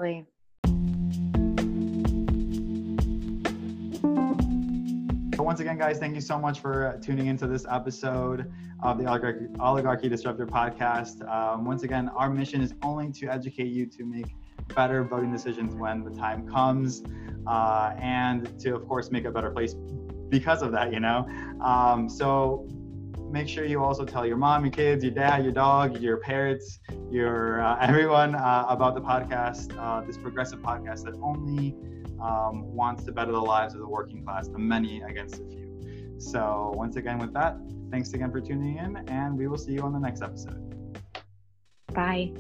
So 5.38 5.44
once 5.44 5.61
again, 5.61 5.79
guys, 5.79 6.01
thank 6.01 6.16
you 6.16 6.20
so 6.20 6.37
much 6.37 6.59
for 6.59 6.98
tuning 7.01 7.29
into 7.29 7.46
this 7.46 7.64
episode 7.70 8.53
of 8.83 8.98
the 8.98 9.07
Oligarchy, 9.07 9.46
Oligarchy 9.61 10.09
Disruptor 10.09 10.46
podcast. 10.46 11.24
Um, 11.33 11.64
once 11.64 11.85
again, 11.85 12.09
our 12.09 12.29
mission 12.29 12.61
is 12.61 12.74
only 12.83 13.12
to 13.12 13.29
educate 13.29 13.68
you 13.68 13.87
to 13.87 14.05
make 14.05 14.35
better 14.74 15.05
voting 15.05 15.31
decisions 15.31 15.77
when 15.77 16.03
the 16.03 16.11
time 16.11 16.44
comes, 16.48 17.05
uh, 17.46 17.94
and 18.01 18.59
to, 18.59 18.74
of 18.74 18.88
course, 18.88 19.12
make 19.12 19.27
a 19.27 19.31
better 19.31 19.53
place 19.53 19.77
because 20.29 20.61
of 20.61 20.72
that. 20.72 20.92
You 20.92 20.98
know, 20.98 21.24
um, 21.61 22.09
so 22.09 22.66
make 23.31 23.46
sure 23.46 23.64
you 23.64 23.81
also 23.81 24.05
tell 24.05 24.27
your 24.27 24.38
mom, 24.38 24.64
your 24.64 24.72
kids, 24.72 25.05
your 25.05 25.14
dad, 25.14 25.44
your 25.44 25.53
dog, 25.53 26.01
your 26.01 26.16
parents, 26.16 26.81
your 27.12 27.62
uh, 27.62 27.79
everyone 27.81 28.35
uh, 28.35 28.66
about 28.68 28.96
the 28.96 29.01
podcast, 29.01 29.72
uh, 29.79 30.05
this 30.05 30.18
progressive 30.18 30.59
podcast 30.59 31.05
that 31.05 31.14
only 31.22 31.77
um, 32.20 32.74
wants 32.74 33.04
to 33.04 33.12
better 33.12 33.33
the 33.33 33.40
lives 33.40 33.74
of 33.74 33.81
the 33.81 33.88
working 33.88 34.24
class, 34.24 34.48
the 34.48 34.59
many 34.59 35.02
against 35.02 35.38
the 35.38 35.44
few. 35.50 36.16
So, 36.18 36.72
once 36.74 36.96
again, 36.96 37.18
with 37.18 37.33
that, 37.35 37.57
thanks 37.90 38.12
again 38.12 38.31
for 38.31 38.40
tuning 38.40 38.78
in, 38.78 38.96
and 39.09 39.38
we 39.38 39.46
will 39.46 39.59
see 39.59 39.72
you 39.72 39.83
on 39.83 39.92
the 39.92 40.00
next 40.00 40.22
episode. 40.22 40.64
Bye. 41.92 42.33